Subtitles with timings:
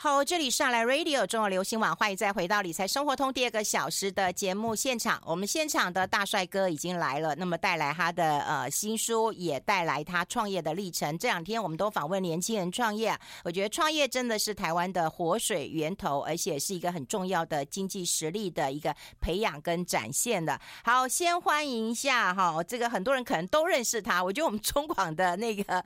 [0.00, 5.20] 好，这里上来 Radio 中国流行网，欢迎再回到理财生活通第二个小时的节目现场。
[5.26, 11.18] 我们现场的大帅哥已经来了，那么带来他的呃新书，也带来他创业的历程。
[11.18, 20.60] 这两天我们都访问年轻人创业，我觉得创业真的是台湾的活水源头，而且是一个很重要的经济实力的一个培养跟展现的。
[20.84, 25.84] 好，先欢迎一下哈，这个很多人可能都认识他，我觉得我们中广的那个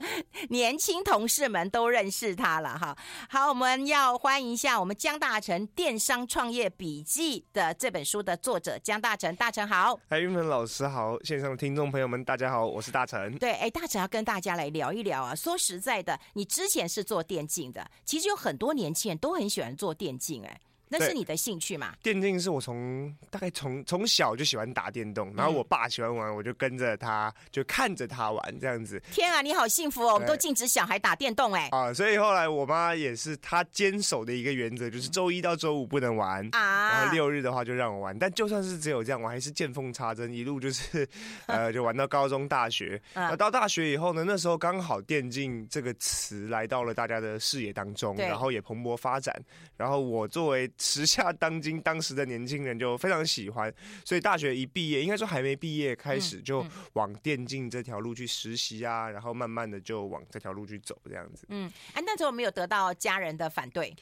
[0.49, 2.95] 年轻同事们都认识他了哈。
[3.27, 4.02] 好，我们要。
[4.03, 13.37] 好，欢迎一下我们江大成《电商创业笔记》的这本书的作者江大成，大成好，哎，玉芬老师好，线上的听众朋友们大家好，我是大成。
[13.37, 15.33] 对，哎，大成要跟大家来聊一聊啊。
[15.33, 20.59] 说实在的，你之前是做电竞的，其实有很多年轻人都很喜欢做电竞，哎。
[20.93, 21.95] 那是你的兴趣嘛？
[22.03, 29.01] 电竞是我从大概从从小就喜欢打电动，然后我爸喜欢玩，我就跟着他，就看着他玩这样子。
[29.11, 30.13] 天啊，你好幸福哦！
[30.13, 31.67] 我们都禁止小孩打电动哎。
[31.71, 38.17] 啊，所以后来我妈也是她坚守的一个原则，就是周一到周五不能玩啊，然后六日的话就让我玩。
[38.19, 41.07] 但就算是只有这样，我还是见缝插针，一路就是
[41.47, 43.01] 呃，就玩到高中、大学。
[43.13, 49.33] 那到大学以后呢，那时候刚好电竞这个词来到了大家的视野当中，然后也蓬勃发展。
[49.75, 61.45] 然后我作为时下当今，当时的年轻人就非常喜欢，所以大学一毕业，应该说还没毕业，开始就往电竞这条路去实习啊，然后慢慢的就往这条路去走，这样子。
[61.47, 63.95] 嗯，哎，那时候没有得到家人的反对。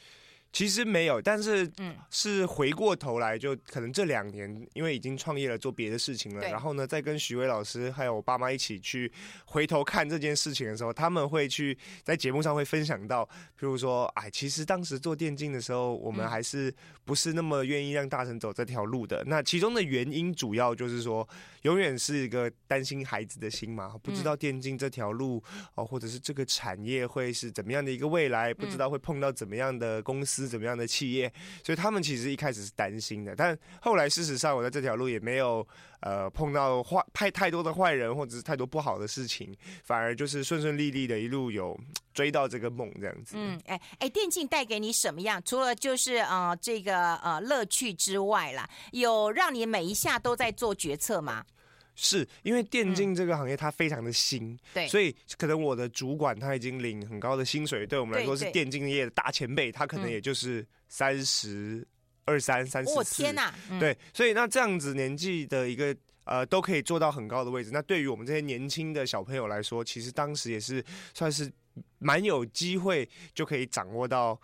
[0.54, 9.10] 其实没有，但是嗯，是回过头来，就可能这两年，因为已经创业了，做别的事情了，然后呢，再跟徐威老师还有我爸妈一起去
[9.46, 16.74] 回头看这件事情的时候，他们会去在节目上会分享到，譬如说，哎，其实当时做电竞的时候，我们还是
[17.06, 19.24] 不是那么愿意让大成走这条路的。
[19.28, 21.26] 那其中的原因主要就是说，
[21.62, 25.42] 永远是一个担心孩子的心嘛，不知道电竞这条路
[25.76, 30.42] 哦，或者是这个产业会是怎么样的一个未来，不知道会碰到怎么样的公司。
[30.52, 31.32] 怎么样的企业，
[31.64, 35.66] 所以他们其实一开始是担心的，但后来事实上我在这条路也没有
[36.02, 41.80] 呃碰到坏太太多的坏人或者是太多不好的事情，反而就是顺顺利利的一路有
[42.14, 43.36] 追到这个梦这样子。
[43.38, 45.42] 嗯，哎哎，电竞带给你什么样？
[45.44, 51.46] 除了就是呃这个呃乐趣之外啦，有让你每一下都在做决策吗？
[51.94, 61.86] 是因为电竞这个行业它非常的新，对，所以可能我的主管他已经领很高的薪水，对我们来说是电竞业的大前辈，他可能也就是三十
[62.26, 70.84] 二三、三四四，天呐，对，所以那这样子年纪的一个呃都可以做到很高的位置，那对于我们这些年轻的小朋友来说，其实当时也是
[71.14, 71.52] 算是
[72.00, 74.40] 蛮有机会就可以掌握到。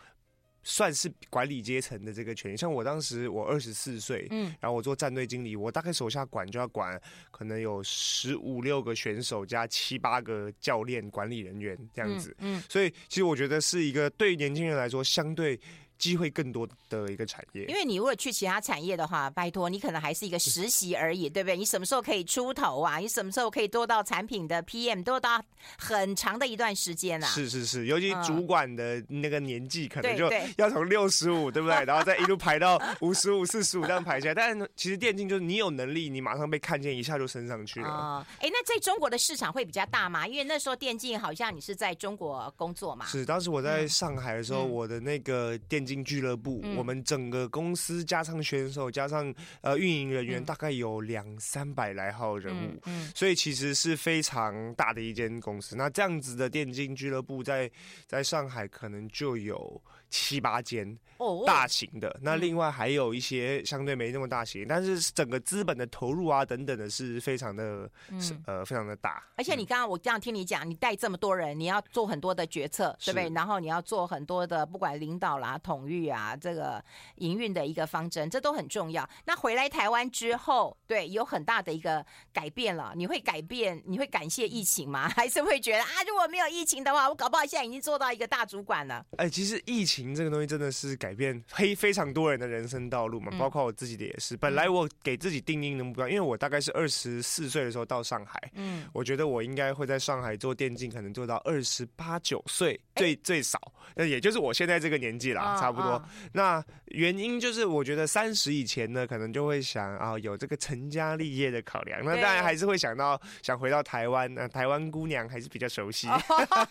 [0.69, 7.01] 算是管理阶层的这个权利，像我当时我二十四岁，嗯，然后我做战队经理，我大概手下管就要管
[7.31, 15.57] 可能有十五六个选手加七八个教练管理人员这样子，嗯，嗯，所以其实我觉得是一个对于年轻人来说相对。
[15.97, 21.57] 机会更多的一个产业，因为你如果去其他产业的话，拜托你可能还是一个实习而已，对不对？
[21.57, 22.97] 你什么时候可以出头啊？
[22.97, 25.43] 你什么时候可以做到产品的 PM，做到
[25.79, 27.27] 很长的一段时间啊。
[27.27, 31.83] 是是是，尤其主管的那个年纪，可能就要从六十五， 对不对？
[31.85, 34.35] 然后再一路排到五十五、四十五这样排下来。
[34.35, 37.89] 但是其实电竞就是你有能力，你马上被看见，一下就升上去了。
[37.89, 40.27] 哦，哎，那在中国的市场会比较大吗？
[40.27, 43.07] 因为那时候电竞好像你是在中国工作嘛。
[43.07, 45.86] 是，当时我在上海的时候，嗯、我的那个电。
[45.87, 52.81] 进俱乐部，嗯、我们整个公司加上选手，加上呃运营人员，大概有两三百来号人物，
[53.15, 55.77] 所以其实是非常大的一间公司。
[55.77, 57.71] 那这样子的电竞俱乐部在
[58.05, 60.97] 在上海可能就有七八间
[61.45, 69.23] 大型的，哦、那另外还有一些相对没那么大型，但是整个资本的投入啊等等的是非常的，嗯、呃非常的大。
[69.35, 73.29] 而且你刚刚我这样听你讲，你带这么多人，你要做很多的决策，对不对？
[73.29, 76.83] 然后你要做很多的不管领导啦、统御啊，这个
[77.15, 79.07] 营运的一个方针，这都很重要。
[79.25, 82.93] 那回来台湾之后，对，有很大的一个改变了。
[82.95, 83.81] 你会改变？
[83.85, 85.09] 你会感谢疫情吗？
[85.17, 89.03] 还是会觉得啊，如果没有疫情的话，我搞不好现在已经做到一个大主管了？
[89.17, 94.35] 哎，其实疫情这个东西真的是改变非非常多人的人生道路嘛，包括我自己的也是。
[94.37, 103.59] 本来我给自己定义的目标，因为我大概是二十四岁的时候到上海，嗯，我觉得我应该会在上海做电竞，可能做到二十八九岁，最最少，
[103.95, 106.03] 那也就是我现在这个年纪啦，差不多。
[106.33, 112.03] 那原因就是，我觉得三十以前呢，可能就会想啊，有这个成家立业的考量。
[112.03, 116.07] 那当然还是会想到想回到台湾，那台湾姑娘还是比较熟悉。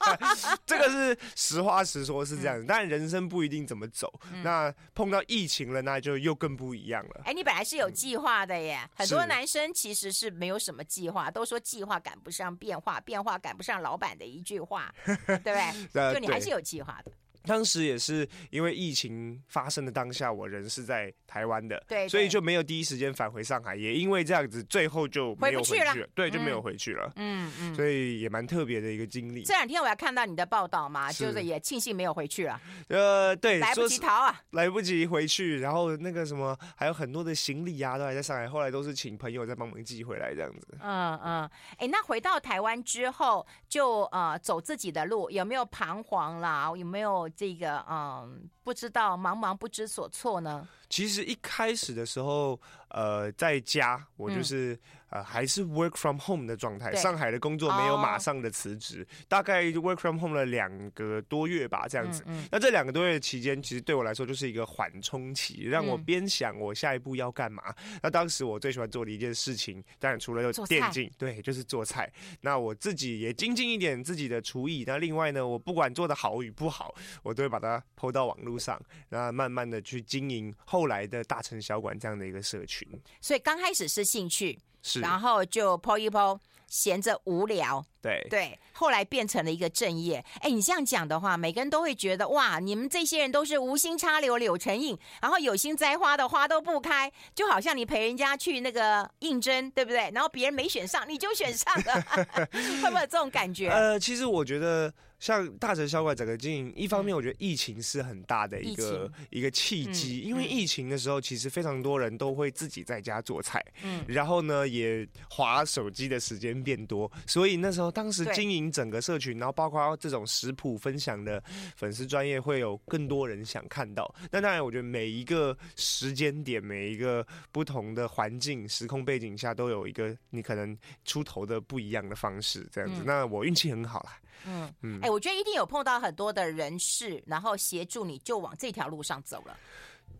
[0.65, 2.65] 这个是实话实说，是这样子。
[2.67, 4.13] 但人生不一定怎么走。
[4.43, 7.23] 那碰到疫情了，那就又更不一样了。
[7.25, 8.81] 哎，你本来是有计划的耶。
[8.95, 16.13] 很多男生其实是没有什么计划，都说计划赶不上变化，变化赶不上老板的一句话，对不对？
[16.15, 17.13] 就你还是有计划的。
[17.47, 23.77] 当时也是因为疫情发生的当下，我人是在台湾的，对，对，所以就没有第一时间返回上海。
[23.77, 27.13] 也因为这样子，最后就没有回去了，去了对，就没有回去了。
[27.17, 29.43] 嗯嗯，所以也蛮特别的一个经历。
[29.45, 32.61] 这两天我要看到你的报道嘛，是就是也庆幸没有回去了。
[32.89, 40.79] 呃，对，来不及逃啊，来不及回去，然后那个什么，还有很多的行李啊，都还在上海，后来都是请朋友再帮忙寄回来这样子。
[40.81, 46.73] 嗯嗯，哎，那回到台湾之后，就呃走自己的路，有没有彷徨啦？
[46.77, 50.67] 有没有这个嗯，不知道茫茫不知所措呢？
[50.91, 54.75] 其实一开始的时候，呃，在家我就是。
[54.75, 54.79] 嗯
[55.09, 56.93] 呃，还是 work from home 的状态。
[56.97, 62.25] 上海的工作没有马上的辞职，哦、大概 work from home 了两个多月吧，这样子。
[62.27, 67.63] 嗯嗯、那这两个多月期间，其实对我来说就是一个缓冲期，让我边想我下一步要干嘛。
[67.85, 72.13] 嗯、那当时我最喜欢做的一件事情，当然除了电竞，对，就是做菜。
[72.41, 74.83] 那我自己也精进一点自己的厨艺。
[74.85, 76.93] 那另外呢，我不管做的好与不好，
[77.23, 82.89] 我都会把它 po 到网络上，然后慢慢的去经营后来的大城小馆这样的一个社群。
[83.21, 84.59] 所以刚开始是兴趣。
[84.83, 86.39] 是然后就 po 一 po，
[86.69, 90.25] 闲着无聊，对对，后来变成了一个正业。
[90.41, 100.09] 哎，你这样讲的话，每个人都会觉得哇，你们这些人都是无心插柳柳成荫，然后有心栽花的花都不开，就好像你陪人家去那个应征，对不对？
[100.15, 102.01] 然后别人没选上，你就选上了，
[102.81, 103.69] 会不会有这种感觉？
[103.69, 104.95] 呃，其实我觉得。
[105.19, 121.43] 像大城小馆整个经营，一方面我觉得疫情是很大的一个一个契机，因为疫情的时候，其实非常多人都会自己在家做菜，嗯，然后呢也划手机的时间变多，所以那时候当时经营整个社群，然后包括这种食谱分享的
[121.77, 124.15] 粉丝专业，会有更多人想看到。
[124.31, 133.03] 那当然，我觉得每一个时间点，每一个不同的环境、时空背景下，都有一个你可能出头的不一样的方式，这样子。
[133.05, 134.19] 那我运气很好啦。
[134.47, 139.57] 嗯嗯，哎、欸，我觉得一定有碰到很多的人事，然后协助你就往这条路上走了。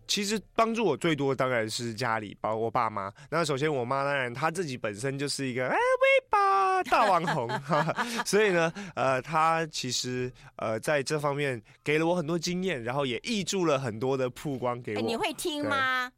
[0.07, 3.11] 其实帮助我最多当然是家里，包括我爸妈。
[3.29, 7.49] 那首先我妈当然她自己本身就是一个哎微吧大网红，
[8.25, 14.99] 所以呢，呃，她其实呃在这方面给了我很多经验，然后也挹注了很多的曝光给我。
[14.99, 16.09] 欸、你会听吗？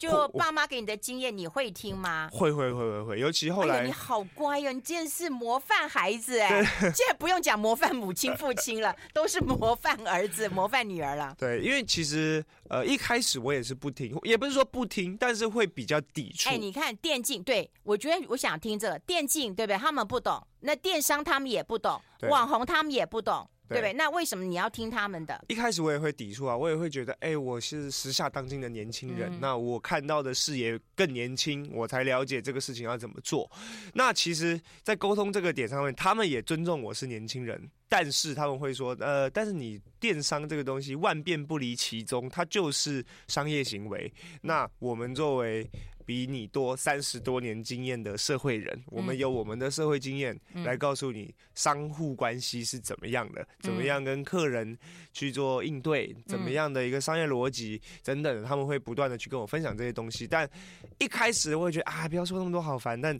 [0.00, 2.30] 就爸妈给你的经验，你会听吗？
[2.32, 3.80] 会会会会会，尤其后来。
[3.80, 6.48] 哎、你好乖哟、哦，你真的是模范孩子哎！
[6.48, 6.64] 对
[6.96, 11.36] 现在不用讲模范母亲、父亲了，都是模范儿子、 模范女儿了。
[11.38, 16.48] 对，因为其实呃一开始我也是不听，也不是说不听，但是会比较抵触。
[16.48, 19.76] 哎，你看电竞，对我觉得我想听这个电竞，对不对？
[19.76, 23.46] 他们不懂，那电商他们也不懂，对网红他们也不懂。
[23.70, 23.92] 对不对？
[23.92, 25.44] 那为什么你要听他们的？
[25.48, 33.50] 一开始我也会抵触啊，我也会觉得，哎，我是时下当今的年轻人，嗯、那我看到的视野更年轻，我才了解这个事情要怎么做。
[33.94, 44.12] 那其实，在沟通这个点上面，他们也尊重我是年轻人，但是他们会说，呃，但是你电商这个东西万变不离其宗，它就是商业行为。
[44.42, 45.68] 那我们作为
[46.10, 54.76] 比你多三十多年经验的社会人，我们有我们的社会经验来告诉你商户关系是怎么样的，怎么样跟客人
[55.12, 60.26] 去做应对，怎么样的一个商业逻辑等等，他们会不断的去跟我分享这些东西。
[60.26, 60.50] 但
[60.98, 63.00] 一开始我会觉得啊，不要说那么多，好烦。
[63.00, 63.16] 但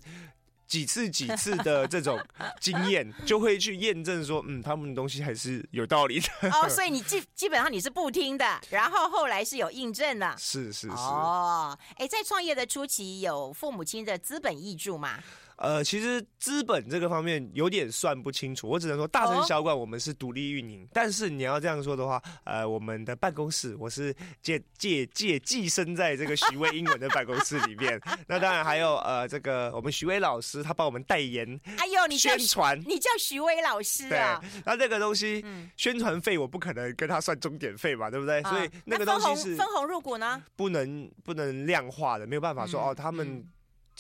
[0.71, 2.17] 几次几次的这种
[2.61, 6.29] 经验，就会去验证说，嗯，他们的东西还是有道理的。
[6.49, 10.33] 哦，所以你基 基本上你是不听的，然后后来是有印证的。
[10.39, 10.89] 是是是。
[10.91, 15.19] 哦，哎，在创业的初期，有父母亲的资本益助吗？
[15.61, 20.85] 呃，其实资本这个方面有点算不清楚，我只能说大城小馆我们是独立运营。
[20.85, 28.01] 哦、但是你要这样说的话，呃，我们的办公室我是借借借寄生在这个徐巍英文的办公室里面。
[28.27, 34.41] 那当然还有呃，这个我们徐巍老师他帮我们代言，哎呦，你宣传，你叫徐巍老师啊？
[34.41, 38.41] 对，那这个东西、嗯、宣传费我不可能跟他算钟点费嘛，对不对？
[38.41, 43.47] 啊、所以那个东西是分红入股呢，不能不能量化的，没有办法说、嗯、哦，他们。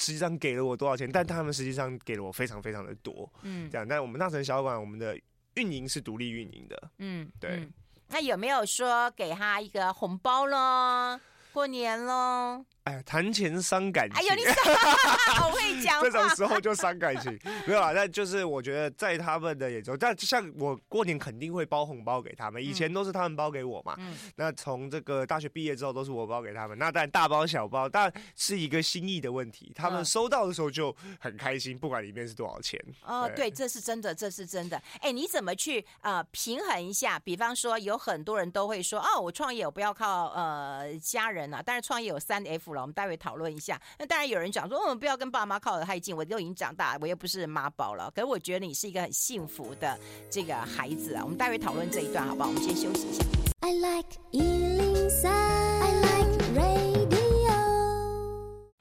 [0.00, 1.10] 嗯实际上给了我多少钱？
[1.12, 3.86] 但他们实际上给了我非常非常的多，嗯，这样。
[3.86, 5.14] 但我们大城小馆，我们的
[5.56, 7.72] 运营是独立运营的，嗯，对嗯。
[8.08, 11.20] 那有没有说给他一个红包咯？
[11.52, 12.64] 过年咯？
[12.84, 14.18] 哎，谈钱伤感情。
[14.18, 14.42] 哎呦，你
[15.34, 16.02] 好会讲。
[16.02, 17.92] 这种时候就伤感情， 没有啊。
[17.92, 22.64] 但就是我觉得在他们的眼中，但像我过年肯定会包红包给他们。
[22.64, 23.94] 以前都是他们包给我嘛。
[23.98, 24.16] 嗯。
[24.36, 26.76] 那从这个大学毕业之后，都是我包给他们。
[26.78, 29.70] 那但大包小包，但是一个心意的问题。
[29.74, 32.82] 他们收到的时候就很开心，不管里面是多少钱。
[33.04, 34.82] 哦，对，这是真的，这是真的。
[35.00, 37.18] 哎，你怎么去呃平衡一下？
[37.18, 42.79] 比方说，有很多人都会说，哦，我创业我不要靠呃家人啊，但是创业有三 F 了。
[42.80, 43.80] 我们待会讨论一下。
[43.98, 48.10] 那当然有人讲说，我们，不要跟爸妈靠得太近，我都已经长大，我又不是妈宝了。
[48.10, 49.98] 可是我觉得你是一个很幸福的
[50.30, 51.22] 这个孩子啊。
[51.22, 52.48] 我们待会讨论这一段好不好？
[52.48, 53.24] 我们先休息一下。
[53.62, 54.16] I like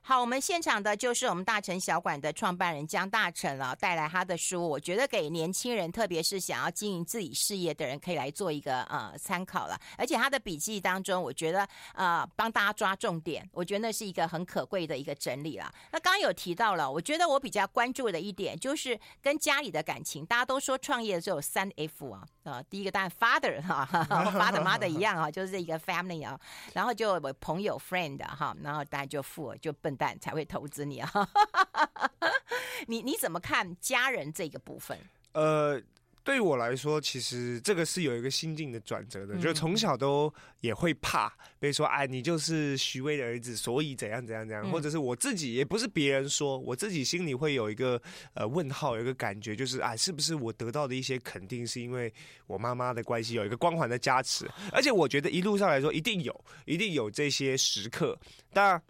[0.09, 9.79] 好，我们现场的就是我们大成小馆的创办人江大成了，带来他的书，我觉得给年轻人，特别是想要经营自己事业的人，可以来做一个呃参考了。
[9.99, 11.63] 而且他的笔记当中，我觉得
[11.93, 15.71] 呃帮大家抓重点，我觉得那是一个很可贵的一个整理了。
[15.91, 20.25] 那刚刚有提到了，我觉得我比较关注的一点就是跟家里的感情。
[20.25, 26.39] 大家都说创业只有三 F 啊，呃，第一个当然 father 哈， father mother 一样啊，就是一个 family 啊，
[26.73, 29.98] 然后就朋友 friend 哈，然后大家就父就笨。
[30.19, 31.11] 才会投资你啊！
[32.87, 34.97] 你你怎么看家人这个部分？
[35.33, 35.81] 呃，
[36.23, 39.35] 对我来说，其实这个是有一个心境的转折的。
[39.35, 48.01] 嗯、就从小都也会怕被说，哎，你就是徐威的儿子，所以怎样怎样怎样，嗯、或者是我自己，也不是别人说，我自己心里会有一个
[48.33, 52.11] 呃问号，有一个感觉，就是哎，是不是我得到的一些肯定，是因为
[52.47, 54.49] 我妈妈的关系，有一个光环的加持？
[54.71, 58.17] 而且我觉得一路上来说，一定有，一定有这些时刻。
[58.53, 58.81] 当然。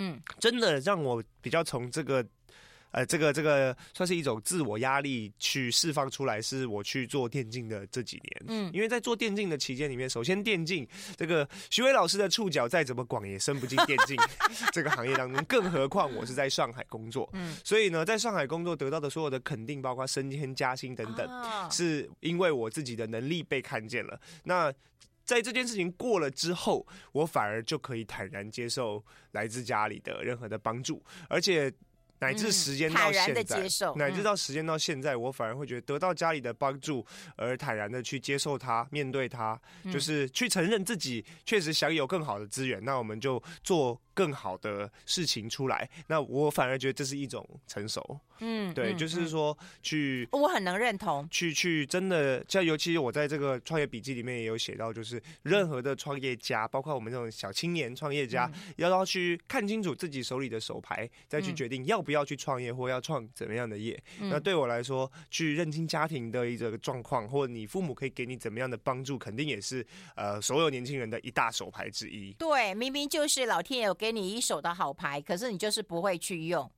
[0.00, 2.24] 嗯，真的让我比较从这个，
[2.90, 8.44] 呃，这个这个算是一种自我压力去释放出来，是我去做电竞的这几年。
[8.48, 10.88] 嗯，因为在做电竞的期间里面，首先电竞
[11.18, 14.16] 这个徐伟老师的触角再怎么广也伸不进电竞
[14.72, 17.28] 这个行业当中，更何况我是在上海工作。
[17.34, 24.18] 嗯，所以呢，在上海工作得到的所有的肯定，包括升迁加薪等等，是因为我自己的能力被看见了。
[24.44, 24.72] 那
[25.30, 31.72] 在这件事情过了之后，我反而就可以坦然接受来自家里的任何的帮助，而且
[32.18, 37.06] 乃至时间到现在，嗯、乃至到时间到现在，我反而会觉得得到家里的帮助
[37.36, 45.88] 而坦然的去接受它，面对它，就是去承认自己确实享有更好的资源，那我们就做更好的事情出来。
[46.06, 48.20] 那我反而觉得这是一种成熟。
[48.42, 64.02] 嗯，对，就是说去，我很能认同，去去真的，像尤其我在这个创业笔记里面也有写到，就是任何的创业家，包括我们这种小青年创业家，要要去看清楚自己手里的手牌，再去决定要不要去创业或要创怎么样的业。
[64.20, 69.86] 那对我来说，去认清家庭的一个状况，或你父母可以给你怎么样的帮助，肯定也是
[70.16, 72.32] 呃所有年轻人的一大手牌之一。
[72.38, 76.70] 对，明明就是老天爷有给你一手的好牌，可是你就是不会去用。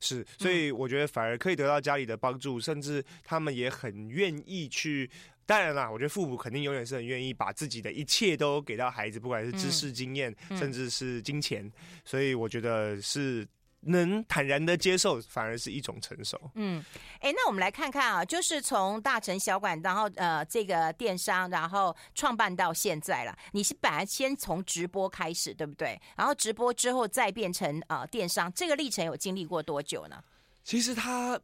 [0.00, 5.10] 是，所以我觉得反而可以得到家里的帮助，嗯、甚至他们也很愿意去。
[5.44, 11.64] 当然啦，我觉得父母肯定永远是很愿意把自己的一切都给到孩子，不管是知识、经验，嗯、甚至是金钱。
[11.66, 11.72] 嗯、
[12.04, 13.46] 所以我觉得是。
[13.80, 16.38] 能坦然的接受，反而是一种成熟。
[16.54, 16.84] 嗯，
[17.20, 23.36] 哎、欸，那我们来看看啊，就是从大城小馆，然后呃，这个电商，然后创办到现在了。
[23.52, 26.00] 你是本来先从直播开始，对不对？
[26.16, 30.22] 然后直播之后再变成呃电商，这个历程有经历过多久呢？
[30.62, 31.40] 其实它。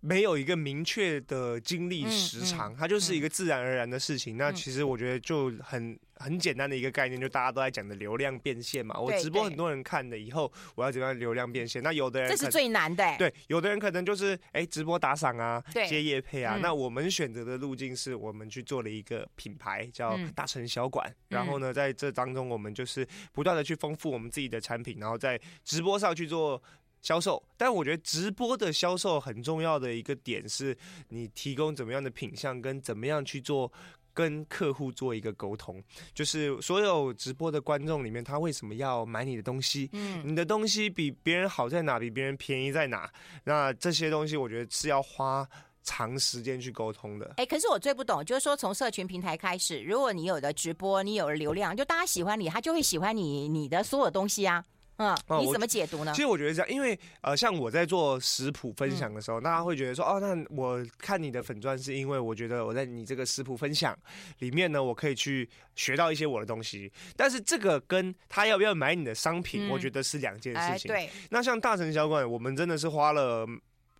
[0.00, 4.36] 没有一个明确的经历时长，它就是一个自然而然的事情。
[4.36, 8.98] 那其实我觉得就很很简单的一个概念，就大家都在讲的流量变现嘛。
[8.98, 11.82] 我直播很多人看的，以后我要怎么样流量变现？
[11.82, 13.16] 那有的人这是最难的。
[13.18, 16.58] 对，有的人可能就是哎直播打赏啊，接业配啊。
[16.62, 26.62] 那我们选择的路径是我们去做了一个品牌叫大成小馆，然后呢在这当中我们就是不断的去丰富我们自己的产品，然后在直播上去做。
[27.02, 30.76] 销售，但我觉得直播的销售很重要的一个点是，
[31.08, 33.70] 你提供怎么样的品相，跟怎么样去做
[34.12, 35.80] 跟客户做一个沟通。
[36.14, 39.88] 就是所有直播的观众里面，他为什么要买你的东西？
[39.92, 41.98] 嗯，你的东西比别人好在哪？
[41.98, 43.08] 比别人便宜在哪？
[43.44, 45.46] 那这些东西，我觉得是要花
[45.84, 47.34] 长时间去沟通的。
[47.36, 54.64] 哎，可是我最不懂，就是说从社群平台开始，如果你有了直播，你有了流量，就大家喜欢你，他就会喜欢你你的所有东西啊。
[54.98, 56.12] 嗯，你怎么解读呢？
[56.14, 63.96] 其实我觉得这样，因为呃，像我在做食谱分享的时候，大家会觉得说，哦，那我看你的粉钻是因为我觉得我在你这个食谱分享
[64.38, 66.90] 里面呢，我可以去学到一些我的东西。
[67.16, 70.88] 但是这个跟他要不要买你的商品，我觉得是两件事情。
[70.88, 73.46] 对，那像大城小馆，我们真的是花了。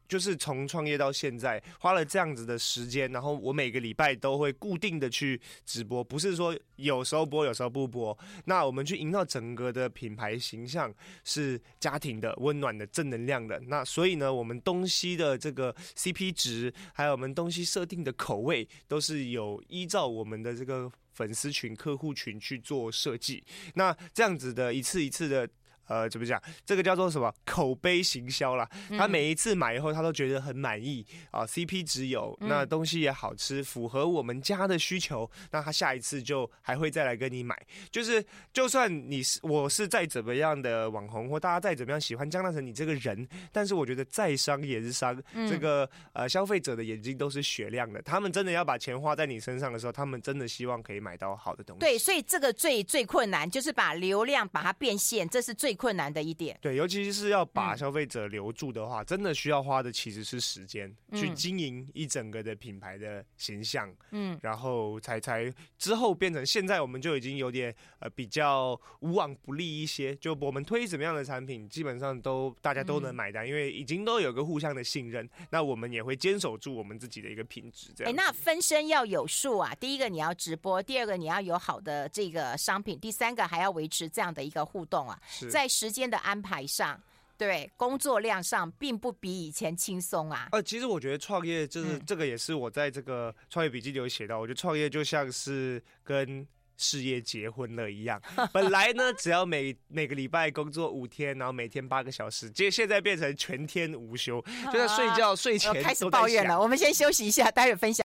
[0.08, 8.16] 就是从创业到现在，花了这样子的时间，然后我每个礼拜都会固定的去直播，不是说有时候播，有时候不播。
[8.44, 10.92] 那我们去营造整个的品牌形象
[11.24, 13.58] 是家庭的、温暖的、正能量的。
[13.66, 23.44] 那所以呢，我们东西的这个 CP 值，还有我们东西设定的口味，都是有依照我们的这个粉丝群、客户群去做设计。
[23.74, 25.48] 那这样子的一次一次的。
[25.86, 26.40] 呃，怎么讲？
[26.64, 28.68] 这个叫做什么口碑行销啦。
[28.96, 37.56] 他每一次买以后，他都觉得很满意啊，CP 值有，那东西也好吃，符合我们家的需求，那他下一次就还会再来跟你买。
[37.90, 45.16] 就是就算你是我是再怎么样的网红，或大家再怎么样喜欢江大成你这个人，但是我觉得在商言商，
[45.48, 51.80] 这个呃消费者的眼睛都是雪亮的，他们真的要把钱花在你身上的时候，他们真的希望可以买到好的东西。
[51.80, 56.58] 对，所以这个最最困难就是把流量把它变现，这是最困难的一点。
[56.60, 77.90] 对，尤其是要把消费者留住的话，嗯、真的需要花的其实是时间，去经营一整个的品牌的形象，嗯，然后才才之后变成现在我们就已经有点呃比较无往不利一些，就我们推什么样的产品，基本上都大家都能买单，嗯、因为已经都有个互相的信任，那我们也会坚守住我们自己的一个品质。
[77.94, 87.00] 这样，哎，那分身要有数啊，第一个你要直播，第二个你要有好的这个商品，第三个还要维持这样的一个互动啊，在时间的安排上，
[87.36, 90.48] 对工作量上，并不比以前轻松啊。
[90.52, 96.46] 呃，其实我觉得创业就是、嗯、这个，也是我在这个创业笔记里有写到，我觉得创业就像是跟
[96.78, 98.20] 事业结婚了一样。
[98.52, 104.42] 本来呢，只要每每个礼拜工作五天，然后每天八个小时，结果现在变成全天无休，
[104.72, 106.60] 就在睡觉、啊、睡前开始抱怨了。
[106.60, 108.04] 我们先休息一下，待会分享。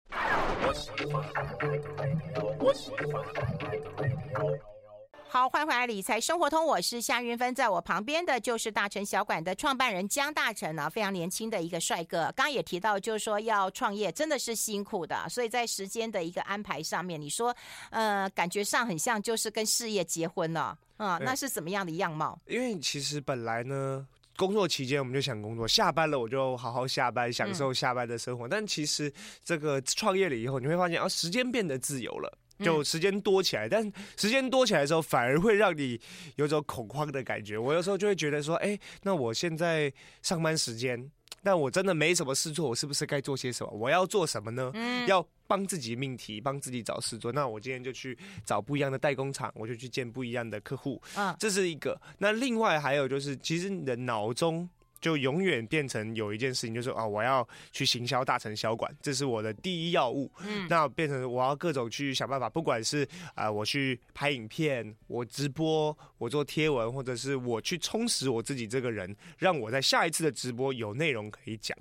[5.32, 12.22] 好，欢迎回来，理财生活通，我是夏云芬，在我旁边的就是大成小馆的创办人江大成啊，非常年轻的一个帅哥。
[12.34, 17.56] 刚刚也提到，就是说要创业真的是辛苦的，所以在时间的一个安排上面，你说，
[17.90, 22.36] 呃，感觉上很像就是跟事业结婚了，嗯，那是怎么样的样貌？
[22.46, 24.04] 因为其实本来呢，
[24.36, 28.48] 工作期间我们就想工作，下班了我就好好下班，享受下班的生活。
[28.48, 29.12] 嗯、但其实
[29.44, 32.36] 这个创业了以后，你会发现，啊，时间变得自由了。
[32.62, 33.82] 就时间多起来，但
[34.16, 36.00] 时间多起来的时候，反而会让你
[36.36, 37.58] 有种恐慌的感觉。
[37.58, 41.10] 我有时候就会觉得说，哎，那我现在上班时间，
[41.42, 43.72] 但我真的没什么事做，我是不是该做些什么？
[43.72, 44.70] 我要做什么呢？
[44.74, 47.32] 嗯，要帮自己命题，帮自己找事做。
[47.32, 51.00] 那我今天就去找不一样的代工厂，我就去见不一样的客户。
[51.14, 52.00] 啊，这是一个。
[52.18, 54.68] 那另外还有就是，其实你的脑中。
[55.00, 60.30] 就永远变成有一件事情，就是啊，我要去行销大成小馆，这是我的第一要务。
[60.46, 63.02] 嗯，那变成我要各种去想办法，不管是
[63.34, 71.76] 啊、呃，我去拍影片，我直播，我做贴文，或者是我去充实我自己这个人，让我在下一次的直播有内容可以讲。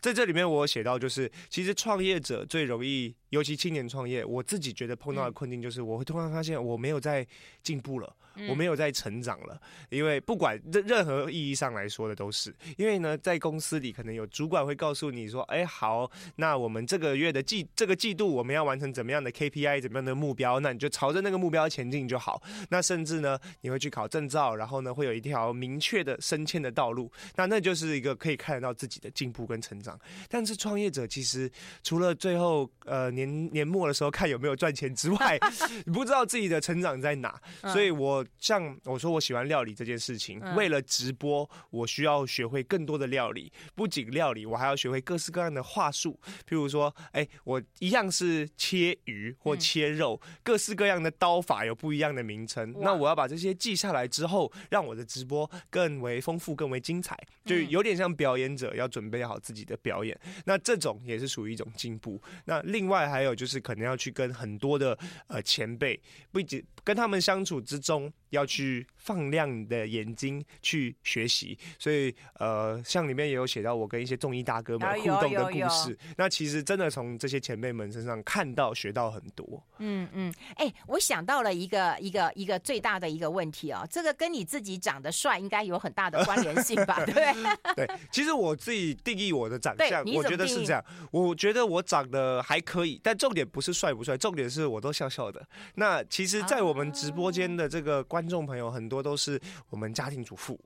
[0.00, 3.14] 在这里面，我写到就是，其实创业者最容易。
[3.30, 7.26] 尤其青年创业，我自己觉得碰到的困境就是，我会突然发现我没有在
[7.62, 8.14] 进步了，
[8.48, 9.60] 我没有在成长了。
[9.90, 22.42] 因为不管任任何意义上来说的都是，因为呢，在公司里可能有主管会告诉你说：“哎，好，那我们这个月的季这个季度我们要完成怎么样的 KPI，怎么样的目标，那你就朝着那个目标前进就好。
[22.70, 27.12] 那甚至呢，你会去考证照，然后呢，会有一条明确的升迁的道路。
[27.36, 30.00] 那那就是一个可以看得到自己的进步跟成长。
[30.30, 31.50] 但是创业者其实
[31.82, 33.17] 除了最后呃。
[33.18, 35.38] 年年末的时候看有没有赚钱之外，
[35.84, 37.40] 你不知道自己的成长在哪。
[37.72, 43.52] 所以我像我说我喜欢料理这件事情，为了直播，我需要学会更多的料理。
[43.74, 46.18] 不仅料理，我还要学会各式各样的话术。
[46.48, 52.74] 譬如说，哎，我一样是切鱼或切肉，各式各样的刀法有不一样的名称。
[52.80, 57.18] 那我要把这些记下来之后，让我的直播更为丰富、更为精彩。
[57.44, 60.18] 就有点像表演者要准备好自己的表演。
[60.44, 62.20] 那这种也是属于一种进步。
[62.44, 71.58] 那另还有就是，可能要去跟很多的呃前辈，不仅跟他们相处之中，要去放亮你的眼睛去学习。
[71.78, 75.96] 所以呃，像里面也有写到我跟一些综艺大哥们互动的故事。
[76.16, 79.62] 那其实真的从这些前辈们身上看到学到很多。
[79.78, 87.02] 嗯嗯，哎、欸，我想到了一个一个一个最大的一个问题哦，这个跟你自己长得帅应该有很大的关联性吧？
[87.06, 87.32] 对
[87.74, 90.84] 对，其实我自己定义我的长相，我觉得是这样。
[91.10, 93.00] 我觉得我长得还可以。
[93.02, 95.46] 但重点不是帅不帅，重点是我都笑笑的。
[95.74, 100.58] 那其实，在我们直播间的这个观众朋友，很多都是我们家庭主妇。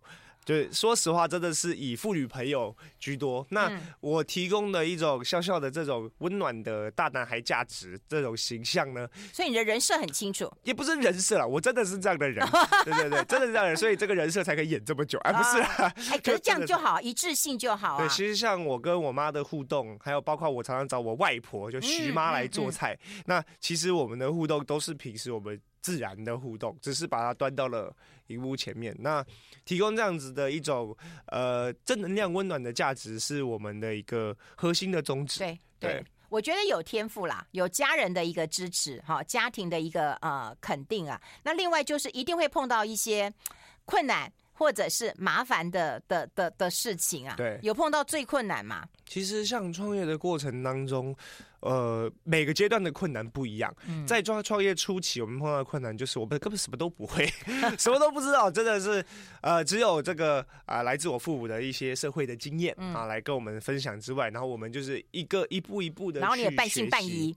[0.44, 3.46] 对，说实话，真的是以妇女朋友居多。
[3.50, 12.44] 那我提供的一种笑笑的这种温暖的大男孩价值这种形象呢，所以你的人设很清楚，也不是人设啦，我真的是这样的人，
[12.84, 15.94] 对对对，真的是这样的人，所以这个人设才可以演这么久，而、啊、不是啦。
[16.10, 17.98] 哎，可是这样就好，一致性就好、啊。
[17.98, 27.94] 对，其实像我跟我妈的互动，还有包括我常常找我外婆就徐妈来做菜，那其实我们的互动都是平时我们自然的互动，只是把它端到了
[28.28, 28.96] 荧幕前面。
[28.98, 29.22] 那
[29.64, 35.40] 提供这样子的一种呃正能量、温暖的价值，是我们的一个核心的宗旨。
[35.40, 41.20] 对对，对我觉得有天赋啦，有家人的一个支持，哈，家庭的一个呃肯定啊。
[41.42, 43.30] 那另外就是一定会碰到一些
[43.84, 44.32] 困难。
[44.54, 47.34] 或者是麻烦的的的的事情啊？
[47.36, 48.86] 对，有碰到最困难吗？
[49.06, 51.16] 其实像创业的过程当中。
[51.62, 53.74] 呃，每个阶段的困难不一样。
[54.06, 57.26] 在创创业初期，我们碰到的困难就是我们根本什么都不会，
[57.78, 59.04] 什么都不知道，真的是
[59.40, 67.34] 呃，只有这个啊、呃，来自我父母的一些社会的经验啊，来跟我们分享之外，然后我们就是一个一步一步的，然后你也半信半疑。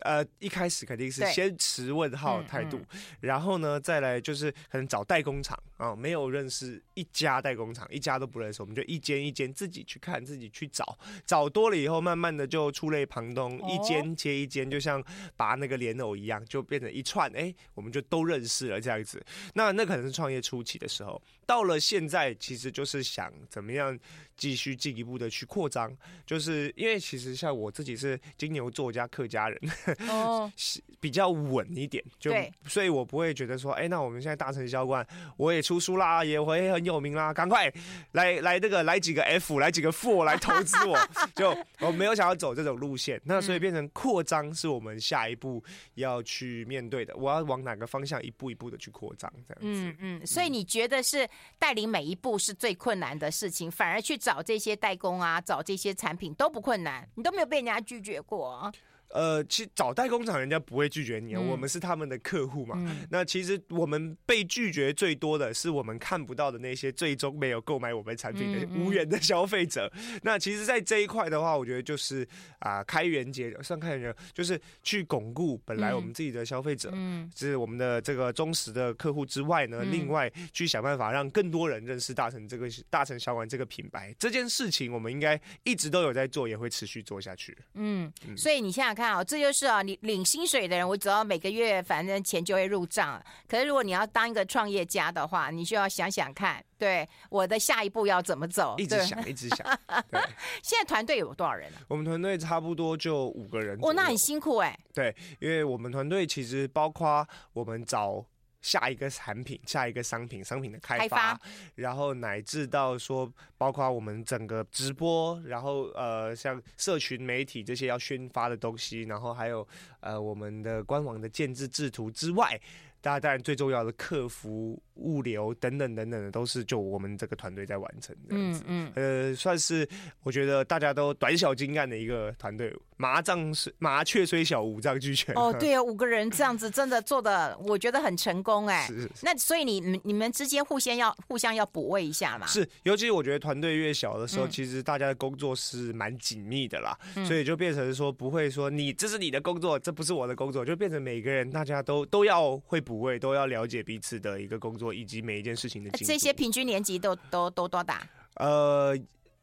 [0.00, 2.80] 呃，一开始肯定是先持问号态度，
[3.20, 15.02] 然后呢，再来就是可能找代工厂啊，没有认识一家代工厂，一家都不认识，我们就一间一间自己去看，自己去找，找多了以后，慢慢的就触类旁通，一间接一间，就像
[15.36, 19.22] 拔那个莲藕一样，就变成一串，哎，我们就都认识了这样子。
[19.54, 23.98] 那那可能是创业初期的时候，到了现在，其实就是想怎么样。
[24.40, 29.60] 继续进一步的去扩张，就是因为其实像我自己是金牛座加客家人，
[30.08, 30.50] 哦，
[30.98, 32.32] 比较稳一点，就
[32.66, 37.70] 所以，我不会觉得说，哎，那我们现在大成销冠，我也出书啦，也会很有名啦，赶快
[38.12, 40.98] 来来这个来几个 F，来几个 Four 来投资我，
[41.36, 45.62] 就我没有想要走这种路线，那所以变成扩张是我们下一步
[45.96, 54.29] 要去面对的，我要往哪个方向一步一步的去扩张，这样子，嗯嗯，所以你觉得是带领每一步是最困难的事情，反而去找。
[54.30, 58.70] 找这些代工啊，找这些产品都不困难，你都没有被人家拒绝过。
[59.12, 62.76] 呃，其实找代工厂，人家不会拒绝你，嗯、我们是他们的客户嘛。
[62.78, 69.92] 嗯、那其实我们被拒绝最多的是我们看不到的那些最终没有购买我们产品的无缘的消费者。
[70.22, 72.22] 那其实，在这一块的话，我觉得就是
[72.60, 84.14] 啊、呃，开源节，算开源节，就是去巩固本来我们自己的消费者，嗯，是我们的这个忠实的客户之外呢，嗯、另外去想办法让更多人认识大成这个大成小馆这个品牌。
[84.20, 87.58] 这件事情我们应该一直都有在做，也会持续做下去。
[87.74, 88.99] 嗯，嗯所以你现在。
[89.00, 93.20] 看哦，这就是啊，你领薪水的人，我只要每个月反正钱就会入账。
[93.48, 99.66] 可是如果你要当一个创业家的话，你就要想想看，对我的下一步要怎么走，一直想，一直想。
[100.12, 100.20] 对，
[100.62, 101.80] 现在团队有多少人啊？
[101.88, 103.78] 我们团队差不多就五个人。
[103.80, 104.80] 哦，那很辛苦哎、欸。
[104.92, 108.24] 对，因为我们团队其实包括我们找。
[108.60, 111.40] 下一个产品，下一个商品，商品的开发，开发。
[111.76, 119.66] 然后乃至到说，包括我们整个直播，然后呃，像社群媒体这些要宣发的东西，然后还有
[120.00, 122.60] 呃，我们的官网的建制制图之外，
[123.00, 124.80] 大家当然最重要的客服。
[125.02, 129.88] 物流等等等等的都是就我们这个团队在完成的，嗯嗯，呃，算是
[130.22, 132.70] 我觉得大家都短小精干的一个团队。
[132.98, 135.34] 麻将是麻雀虽小，五脏俱全。
[135.34, 138.86] 哦，对啊，五个人这样子真的做的，我觉得很成功哎。
[138.88, 139.10] 是。
[139.22, 142.46] 那所以你们你们之间互相要互相要补位一下嘛？
[142.46, 154.92] 是，尤其我觉得团队越小的时候，嗯、其实大家的工作是蛮紧密的啦，嗯、所以就变成说不会说你这是你的工作，这不是我的工作，就变成每个人大家都都要会补位，都要了解彼此的一个工作。
[154.92, 158.02] 以及每一件事情的这些平均年级都都都多大？
[158.34, 158.98] 呃，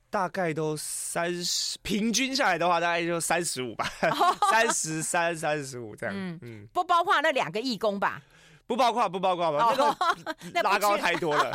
[0.10, 3.90] 大概都三十，平均下来的话，大概就三十五吧，
[4.52, 6.14] 三十三、三十五这样。
[6.14, 8.22] 嗯嗯，不包括那两个义工吧？
[8.68, 9.74] 不包括，不包括吧？
[10.54, 11.52] 那个 拉高太多了，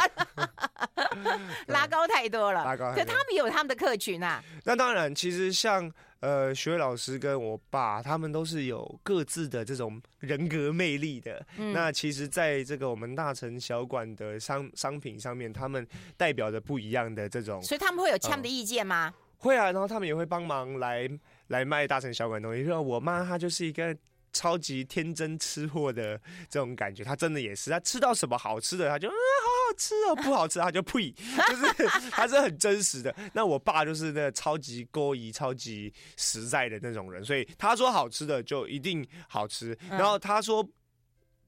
[1.68, 2.92] 拉高太多了，拉高。
[2.92, 4.42] 可他们有他们的客群啊。
[4.64, 5.92] 那当然，其实像。
[6.22, 11.44] 呃，学伟老师跟我爸，他们都是有各自的这种人格魅力的。
[11.56, 15.84] 嗯、那其实，在这个我们大城小馆的商商品上面，他们
[16.16, 17.60] 代表着不一样的这种。
[17.60, 19.14] 所以他们会有呛的意见吗、呃？
[19.38, 21.10] 会啊，然后他们也会帮忙来
[21.48, 22.64] 来卖大城小馆东西。
[22.64, 23.92] 说我妈她就是一个。
[24.32, 33.14] 超级天真吃货的这种感觉，他真的也是，他吃到什么好吃的，他就嗯，好好吃哦，不好吃他就呸， 就是他是很真实的。
[33.32, 40.66] 那我爸就是那超级勾仪、超级实在的那种人，所以他说好吃的就一定好吃，然后他说。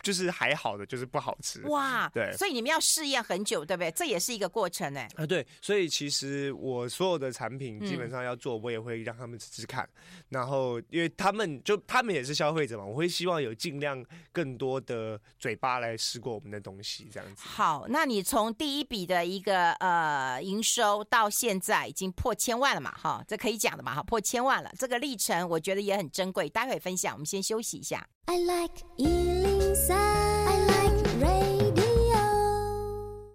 [0.05, 1.61] 就是还好的，就是不好吃。
[1.63, 3.91] 哇，对，所以你们要试验很久，对不对？
[3.93, 5.09] 这也是一个过程哎。
[5.17, 9.83] 啊，对，所以其实我所有的产品基本上要做，我也会让他们吃吃看。
[9.95, 17.43] 嗯、然后，因为他们就他们也是消费者嘛，我会希望有尽量更多的嘴巴来试过我们的东西，这样子。
[17.43, 22.93] 好，那你从第一笔的一个呃营收到现在已经破千万了嘛？
[22.93, 23.95] 哈，这可以讲的嘛？
[23.95, 26.49] 哈，破千万了，这个历程我觉得也很珍贵。
[26.51, 28.07] 待会分享，我们先休息一下。
[28.27, 28.83] I like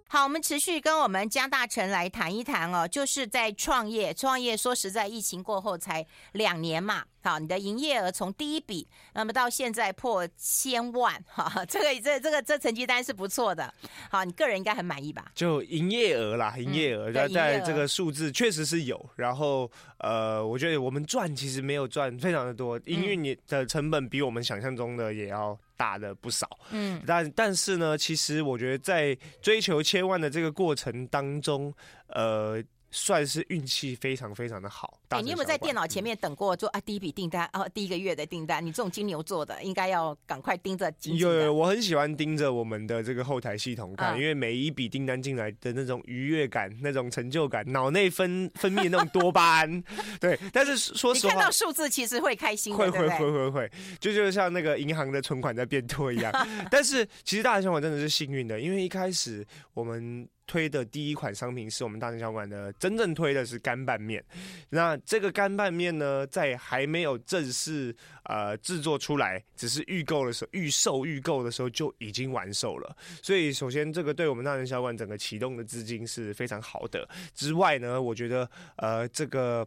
[0.08, 13.72] 好，我们持续跟我们江大成来谈一谈哦，就是在创业，创业说实在，疫情过后才两年嘛，好，你的营业额从第一笔，那么到现在破千万，哈，这个这这个这成绩单是不错的。
[14.10, 15.30] 好，你个人应该很满意吧？
[15.34, 19.04] 就营业额啦，营业额在在这个数字确实是有。
[19.16, 26.48] 然后呃，我觉得我们赚其实没有赚非常的多，营运你的成本比我们想象中的也要大的不少。
[26.70, 31.72] 嗯，但但是呢，其实我觉得在追求千万的这个过程当中，
[32.08, 32.62] 呃。
[32.90, 35.00] 算是运气非常非常的好。
[35.10, 38.64] 哎，你有没有在电脑前面等过做啊第一笔订单啊第一个月的订单？
[38.64, 40.92] 你这种金牛座的应该要赶快盯着。
[41.02, 49.84] 有有，我很喜欢盯着我们的这个后台系统看，因为每一笔订单进来的那种愉悦感、那种成就感，脑内分分泌那种多巴胺。
[50.20, 56.32] 对，但是说实话，你看到数字其实会开心，会会会会会，就就像那个银行的存款在变多一样。
[56.70, 60.28] 但是其实大成小馆真的是幸运的，因为一开始我们。
[60.50, 64.24] 推的第一款商品是我们大成小馆的，真正推的是干拌面。
[64.68, 72.96] 那这个干拌面呢，在还没有正式呃制作出来，只是预购的时候、预售、预购的时候就已经完售了。
[73.22, 77.08] 所以，首先这个对我们大成小馆整个启动的资金是非常好的。
[77.32, 79.64] 之外呢，我觉得呃这个。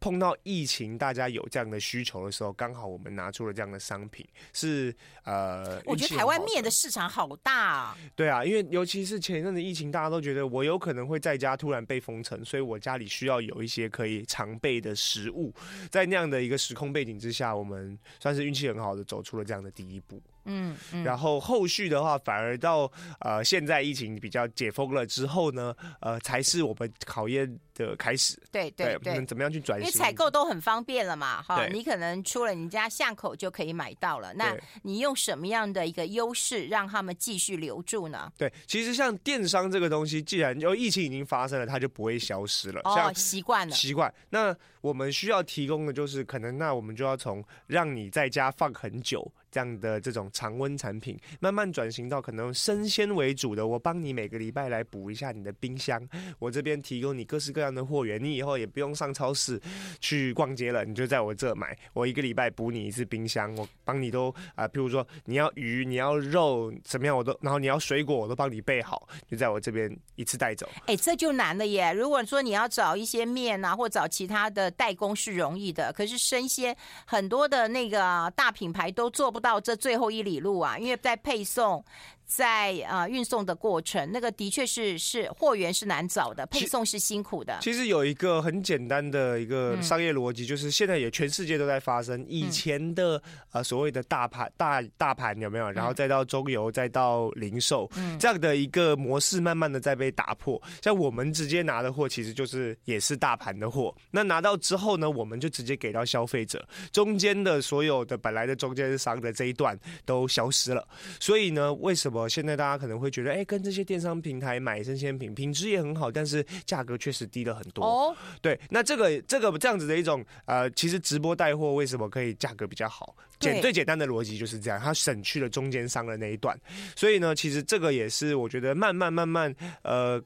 [0.00, 7.98] 碰到疫情，大家有这样的需求的时候，刚好我们拿出了这样的商品，是呃，我觉得台湾面的市场好大啊。
[8.16, 15.52] 对啊，因为尤其是前一阵子疫情，大家都觉得我有可能会在家突然被封城，所以我家里需要有一些可以常备的食物。
[15.90, 20.20] 在那样的一个时空背景之下，我们算是运气很好的走出了这样的第一步。
[20.44, 28.40] 嗯，嗯，然后后续的话，反而到呃现在疫情比较解封了之后呢，呃，才是我们考验的开始。
[28.50, 29.86] 对对对，我们怎么样去转型？
[29.86, 34.32] 因为采购都很方便了嘛，哈，你可能出了你家巷口就可以买到了。
[34.34, 38.32] 那你用什么样的一个优势让他们继续留住呢？
[38.36, 42.80] 对，其实像电商这个东西，既然就疫情已经发生了，它就不会消失了。
[42.84, 44.12] 哦，习惯了，习惯。
[44.30, 49.30] 那我们需要提供的就是，可能那我们就要从让你在家放很久。
[49.50, 53.66] 这样的这种常温产品，慢慢转型到可能生鲜为主的。
[53.66, 56.00] 我帮你每个礼拜来补一下你的冰箱，
[56.38, 59.60] 我这边提供你各式各样的货源，你以后也不用上超市
[60.00, 61.76] 去逛街了，你就在我这买。
[61.92, 70.68] 我一个礼拜补你一次冰箱，我帮你都啊、譬如说你要鱼，你要肉，怎么样我都，然后你要水果我都帮你备好，就在我这边一次带走。
[70.86, 71.92] 哎，这就难了耶！
[71.92, 81.82] 如果说你要找一些面啊，或找其他的代工是容易的，可是生鲜很多的那个大品牌都做不到这最后一里路啊，因为在配送。
[82.30, 87.58] 在啊，运送的过程，那个的确是是货源是难找的，配送是辛苦的。
[87.60, 92.24] 其实有一个很简单的一个商业逻辑，就是现在也全世界都在发生。
[92.28, 95.68] 以前的呃所谓的大盘大大盘有没有？
[95.72, 97.90] 然后再到中游，再到零售，
[98.20, 100.62] 这样的一个模式，慢慢的在被打破。
[100.82, 103.92] 像我们直接拿的货，其实就是也是大盘的货。
[104.12, 110.86] 那拿到之后呢，我们就直接给到消费者，中间的所有的本来的中间商的这一段都消失了。
[111.18, 112.19] 所以呢，为什么？
[112.28, 117.84] 现在大家可能会觉得，哎，跟这些电商平台买生鲜品，品质也很好，但是价格确实低了很多。
[117.84, 123.14] 哦，对，那这个这个这样子的一种，呃，其实直播带货为什么可以价格比较好？
[123.38, 126.58] 简最简单的逻辑就是这样，它省去了中间商的那一段。
[126.94, 130.22] 所以呢，其实这个也是我觉得慢慢慢慢，呃，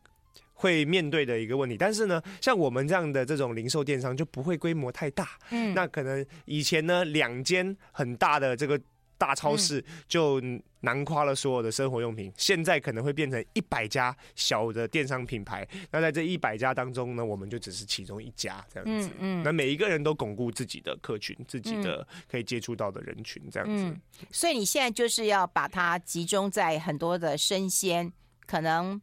[0.52, 1.76] 会面对的一个问题。
[1.76, 5.28] 但是呢，像我们这样的这种零售电商就不会规模太大。
[5.50, 8.80] 嗯，那可能以前呢，两间很大的这个。
[9.16, 10.40] 大超市就
[10.80, 15.66] 囊括了所有的生活用品，现在可能会变成一百家小的电商品牌。
[15.90, 19.10] 那在这一百家当中呢，我们就只是其中一家这样子。
[19.18, 23.84] 嗯，那每一个人都巩固自己的客群，自己的可以接触到的人群这样子。
[23.84, 24.00] 嗯，
[24.30, 28.12] 所以你现在就是要把它集中在很多的生鲜，
[28.46, 29.00] 可能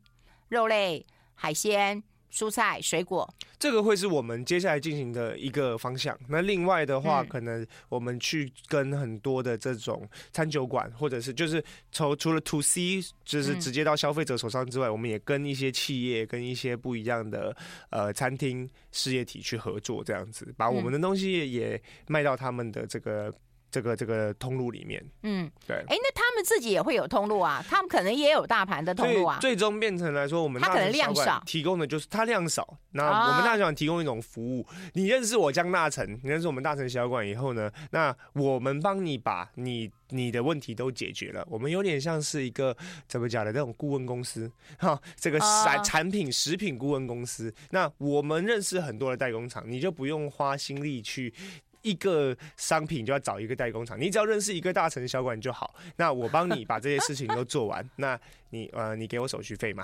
[0.49, 2.03] 肉类、海鲜。
[2.31, 3.27] 蔬菜、水果，
[3.59, 6.17] 这个会是我们接下来进行的一个方向。
[6.29, 17.55] 那另外的话，可能我们去跟很多的这种餐酒馆，或者是就是从除了 To C，就是直接到消费者手上之外，我们也跟一些企业、跟一些不一样的
[17.89, 23.33] 呃餐厅事业体去合作，这样子把我们的东西也卖到他们的这个。
[23.71, 27.63] 这个这个通路里面，嗯，对，哎，那他们自己也会有通路啊？
[27.69, 29.39] 他们可能也有大盘的通路啊。
[29.39, 32.77] 最终变成来说，我们他可能量少，提供的就是他量少。
[32.91, 41.47] 那我们大成小馆提供一种服务，你认识我江大成，你认识我们大成小馆以后呢，那我们帮你把你你的问题都解决了。
[41.49, 42.75] 我们有点像是一个
[43.07, 47.53] 怎么讲的这种顾问公司，哈，这个产产品食品顾问公司。
[47.69, 51.33] 那我们认识很多的代工厂，你就不用花心力去。
[51.81, 55.75] 一个商品就要找一个代工厂，你只要认识一个大城小馆就好。
[55.95, 59.83] 那我帮你把这些事情都做完， 那你呃，你给我手续费嘛，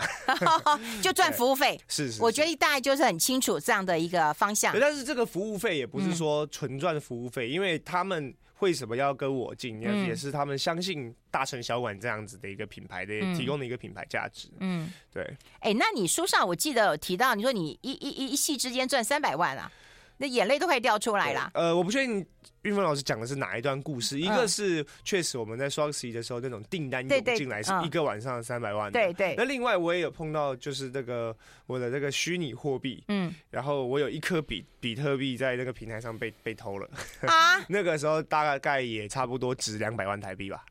[1.02, 1.80] 就赚 服务费。
[1.88, 4.78] 是是，是，我觉得大概就是很清楚这样的一个方向。
[4.80, 14.50] 但是这个服务费也不是说纯赚服务费，嗯，因为他们为什么要跟我进，也是他们相信大城小馆这样子的一个品牌的提供的一个品牌价值。
[14.60, 15.24] 嗯，对。
[15.60, 19.72] 哎，那你书上我记得有提到，你说你一一一一夕之间赚三百万啊？
[20.18, 21.52] 那眼泪都快掉出来了。
[21.54, 22.26] 呃，我不确定
[22.64, 24.20] 玉芬老师讲的是哪一段故事。
[24.20, 28.92] 一个是确实我们在双十一的时候那种订单涌进来，是一个晚上三百万。
[28.92, 29.36] 对对。
[29.38, 31.36] 那另外我也有碰到，就是那个
[31.68, 36.90] 我的那个虚拟货币，嗯，然后我有一颗比比特币在那个平台上被被偷了。
[37.22, 37.60] 啊。
[37.70, 40.66] 那个时候大概也差不多值两百万台币吧。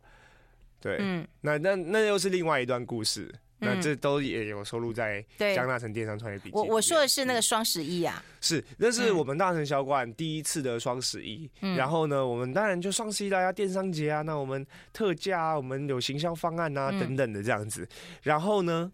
[0.80, 0.96] 对。
[0.98, 1.26] 嗯。
[1.40, 3.32] 那那那又是另外一段故事。
[3.58, 6.56] 那这都也有收录在江大成电商创业笔记。
[6.56, 11.50] 我我说的是那个双十一啊，是，那是我们大成小馆第一次的双十一。
[11.76, 17.88] 然后呢，我们当然就双十一大家电商节啊，那我们特价啊，我们有行销方案啊等等的这样子。
[18.22, 18.92] 然后呢，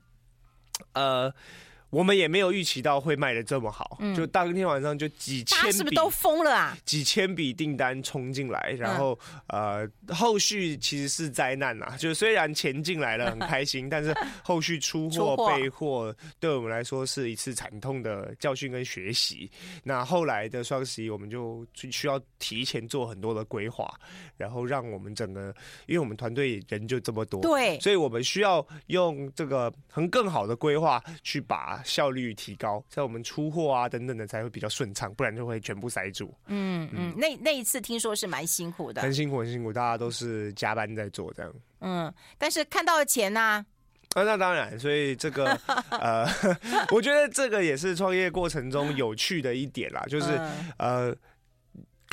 [0.92, 1.32] 呃。
[1.92, 6.74] 我们也没有预期到会卖的这么好，嗯、就当天晚上就几千笔，是不是都疯了啊？
[6.86, 9.16] 几千笔订单冲进来，然后、
[9.48, 11.94] 嗯、呃，后续其实是灾难呐。
[11.98, 19.50] 就虽然钱进来了很开心， 但是后续出货备货对我们来说是一次惨痛的教训跟学习。
[19.84, 23.92] 那后来的双十一，我们就需要提前做很多的规划，
[24.38, 31.81] 然后让我们整个，因为我们团队人就这么多，对，所以我们需要用这个很更好的规划去把。
[31.84, 36.34] 效率提高，在我们出货啊等等的才会比较顺畅，不然就会全部塞住。
[36.46, 41.54] 嗯嗯，那那一次听说是蛮辛苦的，很辛苦很辛苦，大家都是加班在做这样。
[41.80, 43.40] 嗯，但是看到了钱呢？
[43.40, 43.66] 啊，
[44.14, 45.58] 啊，那当然，所以这个
[45.90, 46.26] 呃，
[46.92, 50.40] 我觉得这个也是创业过程中有趣的一点啦，就是
[50.78, 51.14] 呃。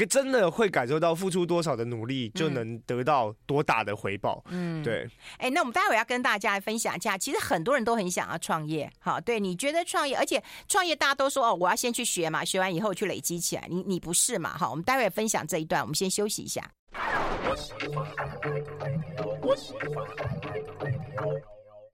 [0.05, 4.43] 真的会感受到付出多少的努力，就能得到多大的回报。
[4.49, 5.07] 嗯，对。
[5.38, 8.91] 哎、欸，那我们待会要跟大家来分享一下，其实很多人都很想要创业。
[8.99, 13.65] 好，对，你觉得创业，而且创业大家都说哦，我要先去学嘛，学完以后去累积起来。
[13.69, 14.57] 你你不是嘛？
[14.57, 16.69] 好，我们待会分享这一段，我们先休息一下。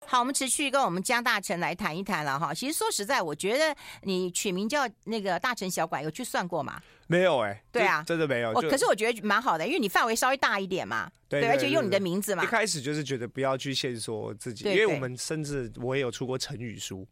[0.07, 2.53] 好，我们持续跟我们江大成来谈一谈了哈。
[2.53, 6.81] 其实说实在，我觉得你取名叫那个大成小馆，有去算过吗？
[7.07, 8.53] 没有哎、欸，对啊，真的没有。
[8.53, 12.43] 可是我觉得蛮好的，因为你范围稍微大一点嘛，对，而且用你的名字嘛。
[12.43, 17.07] 一开始就是觉得不要去限缩自己，因为我们甚至我也有出过成语书。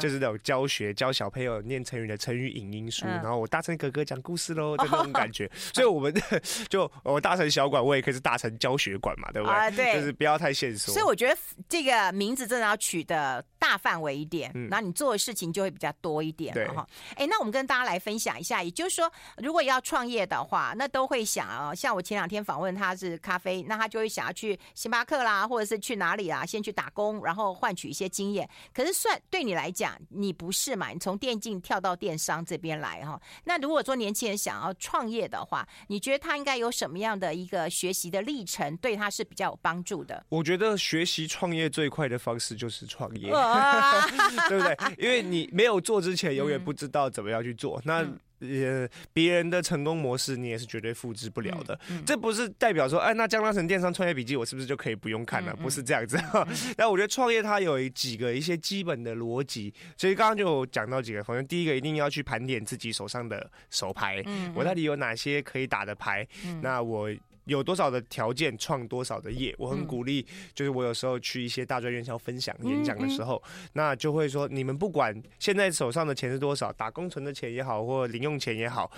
[0.00, 6.12] 就是那种教学教小朋友念成语的成语影音书，然后我大成哥哥讲故事喽 的那种感觉，所以我们
[6.68, 9.54] 就我大成小馆，我也可以是大成教学馆嘛，对不对？
[9.54, 10.92] 啊，对，就是不要太限缩。
[10.92, 11.36] 所以我觉得
[11.68, 16.86] 这个名字真的要取的大范围一点，然后你做的事情就会比较多一点，对哈。
[17.16, 28.48] 哎，那我们跟大家来分享一下，也就是说，如果要创业的话，那都会想啊，像我前两天访问他是咖啡，那他就会想要去星巴克啦，或者是去哪里啊，先去打工，然后换取一些经验。
[28.72, 30.90] 可是算对你来讲，你不是嘛？
[30.90, 33.20] 你从电竞跳到电商这边来哈。
[33.44, 40.24] 那如果说年轻人想要创业的话，你觉得他应该有什么样的一个学习的历程，对他是比较有帮助的？
[40.28, 43.30] 我觉得学习创业最快的方式就是创业，
[44.48, 44.76] 对不对？
[44.98, 47.78] 因为你没有做之前， 永远不知道怎么样去做。
[47.78, 48.06] 嗯、那
[48.40, 51.74] 呃，别人的成功模式你也是绝对复制不了的。
[51.90, 55.54] 嗯嗯、这不是代表说，哎，那江大成电商创业笔记我是不是就可以不用看了？
[55.56, 56.18] 不是这样子。
[56.76, 61.24] 但我觉得创业它有几个一些基本的逻辑，所以刚刚就讲到几个。
[61.24, 66.26] 反正第一个一定要去盘点自己手上的手牌，嗯嗯、我到底有哪些可以打的牌？
[66.44, 67.10] 嗯、那我。
[67.46, 70.24] 有多少的条件创多少的业，我很鼓励。
[70.54, 78.90] 就是我有时候去一些大专院校分享演讲的时候，那就会说，你们不管现在手上的钱是多少，打工存的钱也好，或零用钱也好，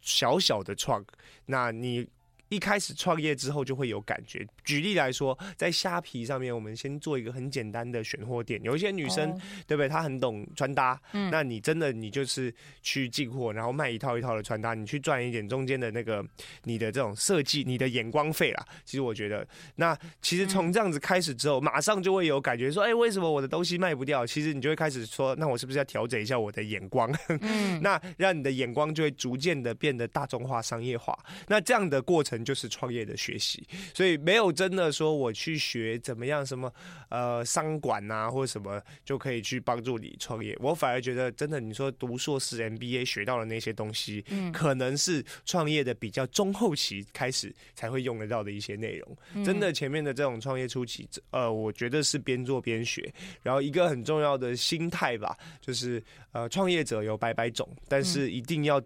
[0.00, 1.04] 小小的创，
[1.46, 2.06] 那你。
[2.52, 4.46] 一开始创业之后就会有感觉。
[4.62, 8.60] 举例来说，在虾皮上面，我们先做一个很简单的选货店。
[8.62, 9.32] 有一些女生，
[9.66, 9.88] 对不对？
[9.88, 16.22] 她很懂穿搭，嗯那你真的你就是去进货，然后卖一套一套的穿搭，你去赚一点中间的那个
[16.64, 18.62] 你的这种设计、你的眼光费啦。
[18.84, 24.26] 其实我觉得，那其实从这样子开始之后，马上就会有感觉说，哎，为什么我的东西卖不掉？
[24.26, 27.10] 其实你就会开始说，那我是不是要调整一下我的眼光？
[27.40, 31.18] 嗯那让你的眼光就会逐渐的变得大众化、商业化。
[31.48, 32.41] 那这样的过程。
[32.42, 36.72] 程就是创业的学习，所以没有真的说我去学怎么样什么
[37.08, 40.56] 呃商管啊或者什么就可以去帮助你创业。
[40.60, 49.44] 我反而觉得真的，你说读硕士 MBA 学到的那些东西，嗯，可能是创业的比较中后期开始才会用得到的一些内容。
[49.44, 53.12] 真的前面的这种创业初期，呃，我觉得是边做边学。
[53.42, 56.02] 然后一个很重要的心态吧，就是
[56.32, 58.82] 呃，创业者有百百种，但是一定要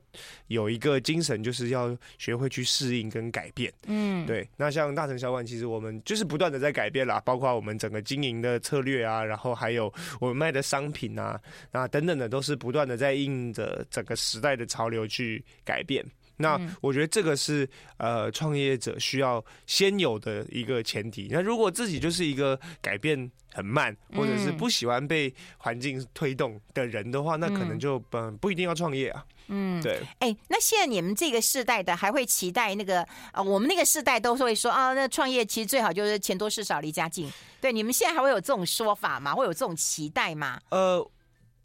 [0.49, 3.73] 有一个精神，就是要学会去适应跟改变。
[3.87, 4.49] 嗯，对。
[4.57, 11.41] 那像大城小馆，其实我们就是不断的在改变啦，包括我们整个经营的策略啊，然后还有我们卖的商品啊，
[11.73, 16.05] 啊等等的都是不断的在应着整个时代的潮流去改变。
[16.37, 21.29] 那我觉得这个是呃，创业者需要先有的一个前提。
[21.31, 29.25] 那如果自己就是一个改变很慢，或者是不喜欢被环境推动的人的话，那可能就嗯不一定要创业啊。
[29.49, 30.01] 嗯，对。
[30.19, 33.03] 哎、欸，那现在你们这个世代的还会期待那个
[33.33, 33.41] 啊？
[33.41, 37.31] 我们那个世代都是会说啊，那创业其实最好就是钱多事少离家近。
[37.61, 39.35] 对，你们现在还会有这种说法吗？
[39.35, 40.61] 会有这种期待吗？
[40.71, 41.09] 呃，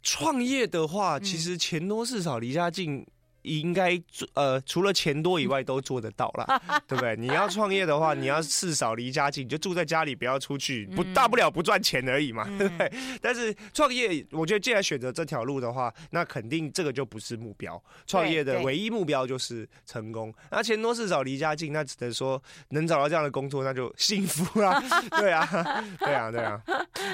[0.02, 3.04] 创业的话，其实钱多事少离家近。
[3.42, 7.16] 应该做呃，除了钱多以外都做得到啦， 对不对？
[7.16, 12.92] 你要创业的话，你要事少离家近，就住在家里，不要出去，不大不了不赚钱而已嘛，对不对？
[13.20, 17.82] 但是创业，我觉得既然选择这条路的话，那肯定这个就不是目标。
[18.06, 20.32] 创业的唯一目标就是成功。
[20.50, 24.82] 那钱多事少离家近，那只能说能找到这样的工作，那就幸福啦。
[25.18, 26.62] 对啊，对啊，对啊。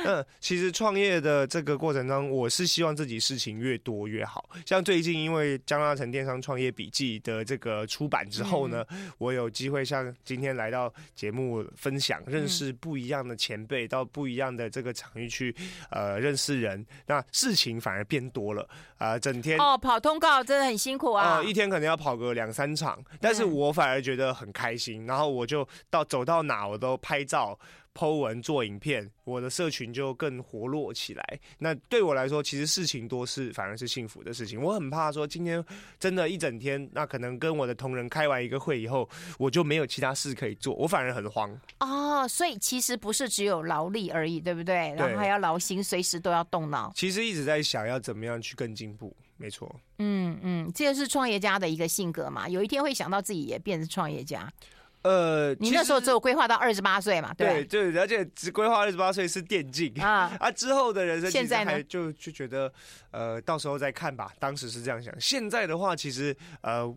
[0.05, 4.49] 嗯，其实创业的这个过程中，我是希望自己事情越多越好。
[4.67, 15.55] 像最近因为江大成电商创业笔记的这个出版之后呢，嗯、我有机会像今天来到节目分享，认识不一样的前辈，到不一样的这个场域去
[15.91, 27.57] 呃认识人，那事情反而变多了啊、呃，整天哦跑通告真的很辛苦啊，呃、一天可能要跑个两三场，但是我反而觉得很开心，然后我就到走到哪我都拍照。
[27.99, 31.41] Po 文做影片，我的社群就更活络起来。
[31.59, 34.63] 那对我来说，其实事情多是反而是幸福的事情。
[34.63, 35.65] 我很怕说今天
[35.99, 41.61] 真的一整天，那可能跟我的同仁开完一个会以后，我就没有其他事可以做，我反而很慌。
[41.81, 44.95] 哦，所以其实不是只有劳力而已，对不对？
[44.97, 46.93] 然后还要劳心，随时都要动脑。
[46.95, 49.75] 其实一直在想要怎么样去更进步，没错。
[49.99, 54.49] 嗯嗯，这个是创业家的一个性格嘛，有一天会想到自己也变成创业家。
[55.03, 57.33] 呃，你那时候只有规划到二十八岁嘛？
[57.35, 60.51] 对，对，而且只规划二十八岁是电竞啊 啊！
[60.51, 62.73] 之后的人生现在还就就觉得，
[63.11, 64.33] 呃，到时候再看吧。
[64.39, 66.93] 当时是这样想，现在的话，其实呃，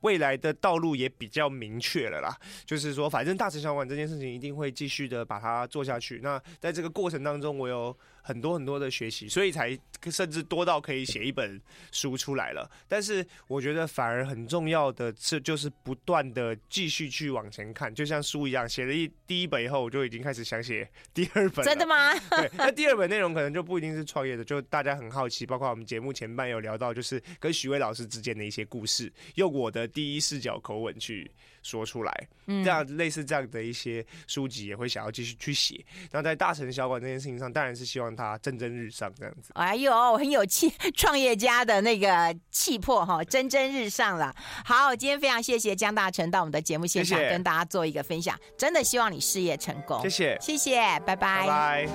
[0.00, 2.36] 未来的道路也比较明确了啦。
[2.64, 6.20] 就是说，反正大城小馆这件事情一定会继续的把它做下去。
[6.22, 7.96] 那在这个过程当中，我有。
[8.26, 9.78] 很多很多的学习，所以才
[10.10, 11.60] 甚至多到可以写一本
[11.92, 12.68] 书出来了。
[12.88, 21.62] 但是我觉得反而很重要的是，就是不断的继续去往前看，就像书一样，写了一第一本以后，我就已经开始想写第二本。
[21.62, 22.18] 真的吗？
[22.30, 31.30] 对，那第二本内容可能就不一定是创业的，就大家很好奇，包括我们节目前半有聊到，就是跟许巍老师之间的一些故事，用我的第一视角口吻去
[31.64, 32.28] 说出来。
[32.46, 35.84] 嗯，这样类似这样的一些书籍也会想要继续去写。
[36.12, 38.04] 那在大城小馆这件事情上，当然是希望。
[38.14, 44.32] 他蒸蒸日上这样子，哎呦，很有气，创业家的那个气魄哈，蒸蒸日上了。
[44.64, 51.16] 好，今天非常谢谢江大成到我们的节目现场，跟大家做一个分享，真的希望你事业成功，谢谢，谢谢，拜拜。
[51.16, 51.88] 拜拜。